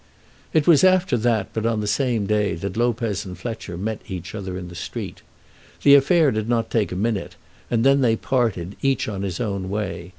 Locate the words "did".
6.31-6.49